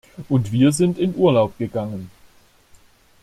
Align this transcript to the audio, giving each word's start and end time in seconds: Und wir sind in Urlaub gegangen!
Und 0.29 0.51
wir 0.51 0.71
sind 0.71 0.97
in 0.97 1.15
Urlaub 1.15 1.59
gegangen! 1.59 2.09